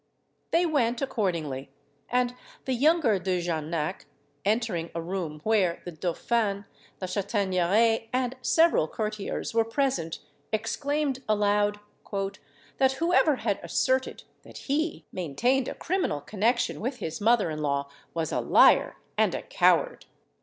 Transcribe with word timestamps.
They 0.49 0.65
went 0.65 0.99
accordingly; 1.03 1.69
and 2.09 2.33
the 2.65 2.73
younger 2.73 3.19
De 3.19 3.39
Jarnac, 3.39 4.07
entering 4.43 4.89
a 4.95 4.99
room 4.99 5.41
where 5.43 5.83
the 5.85 5.91
dauphin, 5.91 6.65
La 6.99 7.07
Chataigneraie, 7.07 8.09
and 8.11 8.35
several 8.41 8.87
courtiers 8.87 9.53
were 9.53 9.63
present, 9.63 10.17
exclaimed 10.51 11.21
aloud, 11.29 11.79
"That 12.79 12.93
whoever 12.93 13.35
had 13.35 13.59
asserted 13.61 14.23
that 14.41 14.57
he 14.67 15.05
maintained 15.11 15.67
a 15.67 15.75
criminal 15.75 16.19
connexion 16.21 16.81
with 16.81 16.97
his 16.97 17.21
mother 17.21 17.51
in 17.51 17.61
law 17.61 17.87
was 18.15 18.31
a 18.31 18.41
liar 18.41 18.97
and 19.19 19.35
a 19.35 19.43
coward!" 19.43 20.07